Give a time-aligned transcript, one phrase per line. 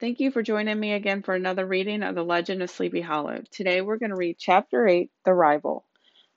[0.00, 3.42] Thank you for joining me again for another reading of The Legend of Sleepy Hollow.
[3.50, 5.84] Today we're going to read Chapter 8 The Rival.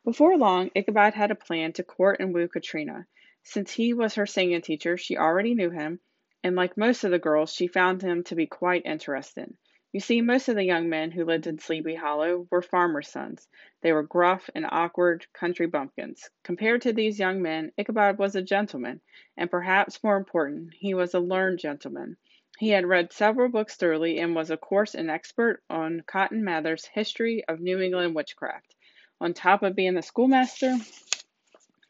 [0.04, 3.08] Before long, Ichabod had a plan to court and woo Katrina.
[3.44, 6.02] Since he was her singing teacher, she already knew him,
[6.44, 9.56] and like most of the girls, she found him to be quite interesting.
[9.94, 13.48] You see, most of the young men who lived in Sleepy Hollow were farmers' sons.
[13.82, 16.30] They were gruff and awkward country bumpkins.
[16.44, 19.00] Compared to these young men, Ichabod was a gentleman,
[19.38, 22.18] and perhaps more important, he was a learned gentleman.
[22.60, 26.86] He had read several books thoroughly and was, of course, an expert on Cotton Mather's
[26.86, 28.76] History of New England Witchcraft.
[29.20, 30.78] On top of being the schoolmaster,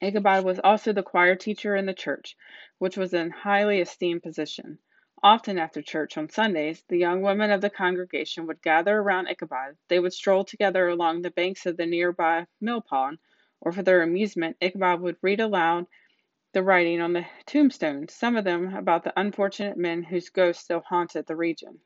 [0.01, 2.37] Ichabod was also the choir teacher in the church,
[2.77, 4.79] which was a highly esteemed position.
[5.21, 9.77] Often after church on Sundays, the young women of the congregation would gather around Ichabod.
[9.89, 13.19] They would stroll together along the banks of the nearby mill pond,
[13.59, 15.87] or for their amusement, Ichabod would read aloud
[16.53, 20.81] the writing on the tombstones, some of them about the unfortunate men whose ghosts still
[20.81, 21.79] haunted the region.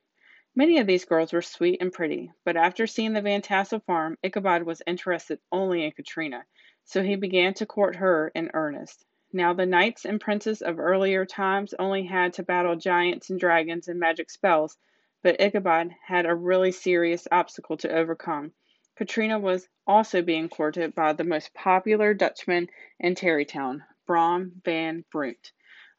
[0.54, 4.18] Many of these girls were sweet and pretty, but after seeing the Van Tassel farm,
[4.24, 6.44] Ichabod was interested only in Katrina,
[6.84, 9.06] so he began to court her in earnest.
[9.32, 13.88] Now the knights and princes of earlier times only had to battle giants and dragons
[13.88, 14.78] and magic spells,
[15.24, 18.52] but Ichabod had a really serious obstacle to overcome.
[18.98, 22.68] Katrina was also being courted by the most popular Dutchman
[23.00, 25.52] in Tarrytown, Brom van Brunt.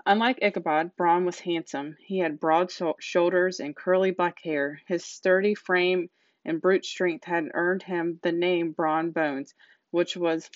[0.06, 1.96] Unlike Ichabod, Brom was handsome.
[2.00, 4.80] He had broad shoulders and curly black hair.
[4.86, 6.08] His sturdy frame
[6.44, 9.54] and brute strength had earned him the name Brom Bones,
[9.90, 10.50] which was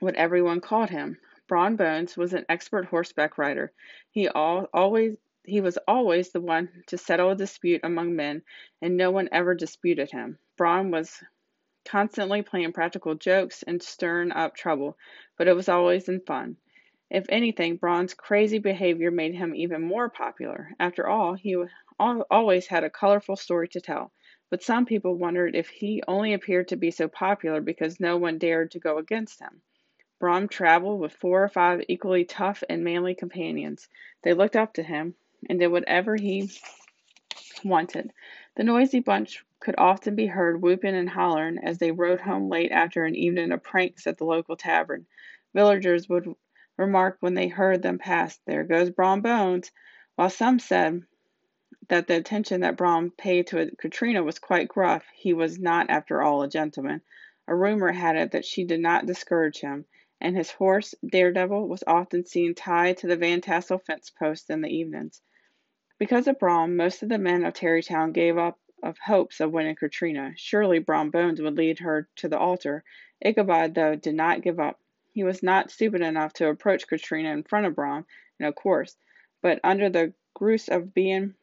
[0.00, 1.18] what everyone called him.
[1.46, 3.72] Brom Bones was an expert horseback rider.
[4.10, 8.42] He all, always he was always the one to settle a dispute among men,
[8.82, 10.40] and no one ever disputed him.
[10.56, 11.22] Brom was
[11.86, 14.98] constantly playing practical jokes and stirring up trouble,
[15.38, 16.56] but it was always in fun.
[17.10, 20.70] If anything, Brom's crazy behavior made him even more popular.
[20.80, 21.56] After all, he
[21.98, 24.12] always had a colorful story to tell.
[24.50, 28.38] But some people wondered if he only appeared to be so popular because no one
[28.38, 29.62] dared to go against him.
[30.18, 33.88] Brawn traveled with four or five equally tough and manly companions.
[34.22, 35.14] They looked up to him
[35.48, 36.50] and did whatever he
[37.64, 38.12] wanted.
[38.54, 42.72] The noisy bunch could often be heard whooping and hollering as they rode home late
[42.72, 45.06] after an evening of pranks at the local tavern.
[45.54, 46.34] Villagers would
[46.76, 49.70] remark when they heard them pass, There goes Brom Bones,
[50.14, 51.02] while some said
[51.88, 55.04] that the attention that Brom paid to Katrina was quite gruff.
[55.14, 57.02] He was not, after all, a gentleman.
[57.48, 59.84] A rumor had it that she did not discourage him,
[60.20, 64.62] and his horse, Daredevil, was often seen tied to the Van Tassel fence post in
[64.62, 65.20] the evenings.
[65.98, 69.76] Because of Brom, most of the men of Tarrytown gave up of hopes of winning
[69.76, 70.32] Katrina.
[70.36, 72.84] Surely Brom Bones would lead her to the altar.
[73.20, 74.78] Ichabod, though, did not give up.
[75.12, 78.04] He was not stupid enough to approach Katrina in front of Brom,
[78.40, 78.94] of course,
[79.40, 81.34] but under the gruse of being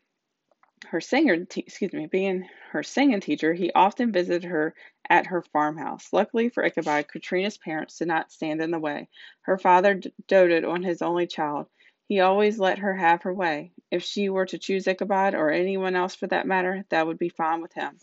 [0.90, 4.76] her singer, excuse me, being her singing teacher, he often visited her
[5.10, 6.14] at her farmhouse.
[6.14, 9.08] Luckily for Ichabod, Katrina's parents did not stand in the way.
[9.42, 11.68] Her father doted on his only child.
[12.08, 13.72] He always let her have her way.
[13.94, 17.30] If she were to choose Ichabod, or anyone else for that matter, that would be
[17.30, 18.00] fine with him.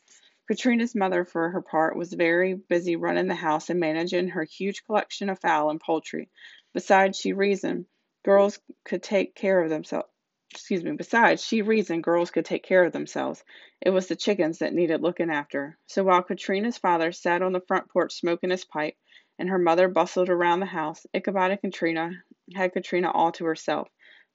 [0.46, 4.86] Katrina's mother, for her part, was very busy running the house and managing her huge
[4.86, 6.28] collection of fowl and poultry.
[6.74, 7.86] Besides, she reasoned
[8.22, 10.06] girls could take care of themselves.
[10.52, 10.92] Excuse me.
[10.92, 13.42] Besides, she reasoned girls could take care of themselves.
[13.80, 15.76] It was the chickens that needed looking after.
[15.88, 18.94] So while Katrina's father sat on the front porch smoking his pipe,
[19.40, 22.12] and her mother bustled around the house, Ichabod and Katrina
[22.54, 23.88] had Katrina all to herself.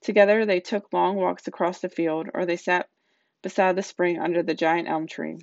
[0.06, 2.88] Together they took long walks across the field, or they sat
[3.42, 5.40] beside the spring under the giant elm tree.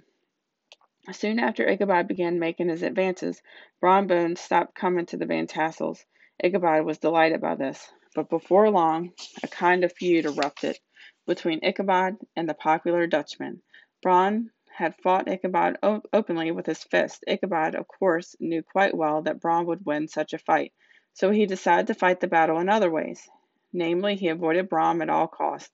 [1.11, 3.43] Soon after Ichabod began making his advances,
[3.81, 6.07] Brom Bones stopped coming to the Van Tassels.
[6.39, 9.13] Ichabod was delighted by this, but before long
[9.43, 10.79] a kind of feud erupted
[11.27, 13.63] between Ichabod and the popular Dutchman.
[14.01, 15.77] Brom had fought Ichabod
[16.13, 17.25] openly with his fist.
[17.27, 20.73] Ichabod, of course, knew quite well that Brom would win such a fight,
[21.15, 23.29] so he decided to fight the battle in other ways.
[23.73, 25.73] Namely, he avoided Brom at all costs,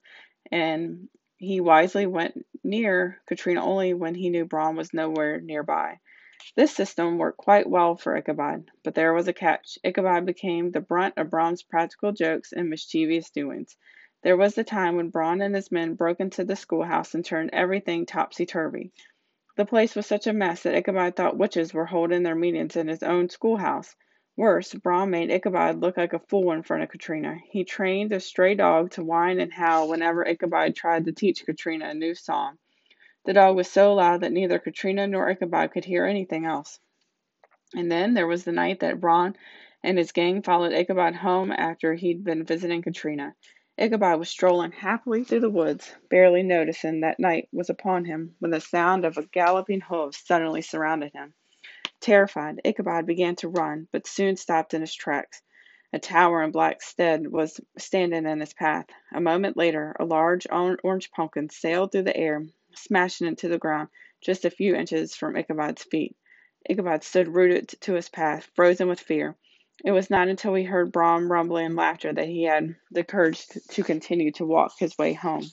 [0.51, 5.99] and he wisely went near Katrina only when he knew Brom was nowhere nearby.
[6.55, 9.77] This system worked quite well for Ichabod, but there was a catch.
[9.83, 13.75] Ichabod became the brunt of Brom's practical jokes and mischievous doings.
[14.23, 17.49] There was the time when Brom and his men broke into the schoolhouse and turned
[17.53, 18.91] everything topsy turvy.
[19.57, 22.87] The place was such a mess that Ichabod thought witches were holding their meetings in
[22.87, 23.95] his own schoolhouse.
[24.39, 27.39] Worse, Brom made Ichabod look like a fool in front of Katrina.
[27.49, 31.89] He trained a stray dog to whine and howl whenever Ichabod tried to teach Katrina
[31.89, 32.57] a new song.
[33.25, 36.79] The dog was so loud that neither Katrina nor Ichabod could hear anything else.
[37.75, 39.35] And then there was the night that Brom
[39.83, 43.35] and his gang followed Ichabod home after he'd been visiting Katrina.
[43.77, 48.51] Ichabod was strolling happily through the woods, barely noticing that night was upon him, when
[48.51, 51.33] the sound of a galloping hoofs suddenly surrounded him.
[52.01, 55.41] Terrified, Ichabod began to run, but soon stopped in his tracks.
[55.91, 58.85] A tower in black stead was standing in his path.
[59.11, 63.89] A moment later, a large orange pumpkin sailed through the air, smashing into the ground
[64.21, 66.15] just a few inches from Ichabod's feet.
[66.69, 69.35] Ichabod stood rooted to his path, frozen with fear.
[69.83, 73.45] It was not until he heard Brom rumbling and laughter that he had the courage
[73.71, 75.45] to continue to walk his way home.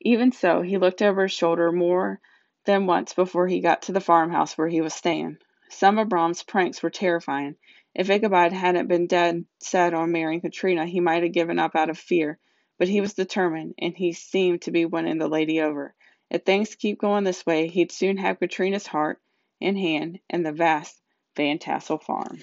[0.00, 2.20] Even so, he looked over his shoulder more
[2.68, 5.38] than once before he got to the farmhouse where he was staying.
[5.70, 7.56] Some of Brom's pranks were terrifying.
[7.94, 11.88] If Ichabod hadn't been dead set on marrying Katrina, he might have given up out
[11.88, 12.38] of fear,
[12.78, 15.94] but he was determined, and he seemed to be winning the lady over.
[16.30, 19.18] If things keep going this way, he'd soon have Katrina's heart
[19.60, 21.00] in hand and the vast
[21.36, 22.38] Van Tassel farm.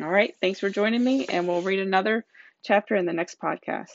[0.00, 2.24] All right, thanks for joining me, and we'll read another
[2.62, 3.90] chapter in the next podcast.